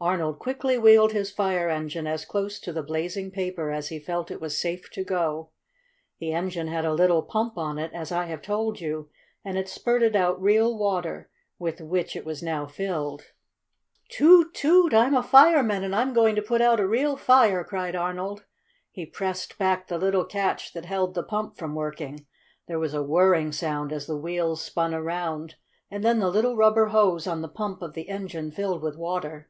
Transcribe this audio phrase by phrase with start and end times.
[0.00, 4.30] Arnold quickly wheeled his fire engine as close to the blazing paper as he felt
[4.30, 5.50] it was safe to go.
[6.20, 9.10] The engine had a little pump on it, as I have told you,
[9.44, 11.28] and it spurted out real water,
[11.58, 13.32] with which it was now filled.
[14.08, 14.54] "Toot!
[14.54, 14.94] Toot!
[14.94, 18.44] I'm a fireman, and I'm going to put out a real fire!" cried Arnold.
[18.92, 22.24] He pressed back the little catch that held the pump from working.
[22.68, 25.56] There was a whirring sound as the wheels spun around,
[25.90, 29.48] and then the little rubber hose on the pump of the engine filled with water.